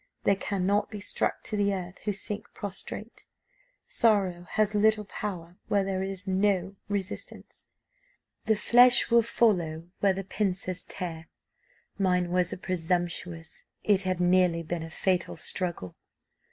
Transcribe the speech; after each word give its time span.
They 0.23 0.35
cannot 0.35 0.89
be 0.89 0.99
struck 0.99 1.43
to 1.43 1.55
the 1.55 1.75
earth 1.75 1.99
who 2.05 2.11
sink 2.13 2.47
prostrate; 2.55 3.27
sorrow 3.85 4.47
has 4.53 4.73
little 4.73 5.05
power 5.05 5.57
where 5.67 5.83
there 5.83 6.01
is 6.01 6.25
no 6.25 6.75
resistance. 6.89 7.69
'The 8.45 8.55
flesh 8.55 9.11
will 9.11 9.21
follow 9.21 9.89
where 9.99 10.13
the 10.13 10.23
pincers 10.23 10.87
tear.' 10.87 11.27
Mine 11.99 12.31
was 12.31 12.51
a 12.51 12.57
presumptuous 12.57 13.63
it 13.83 14.01
had 14.01 14.19
nearly 14.19 14.63
been 14.63 14.81
a 14.81 14.89
fatal 14.89 15.37
struggle. 15.37 15.95